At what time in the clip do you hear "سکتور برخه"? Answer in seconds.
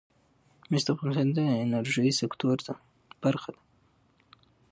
2.21-3.49